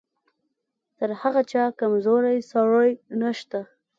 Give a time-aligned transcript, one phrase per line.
[0.97, 3.59] تر هغه چا کمزوری سړی نشته.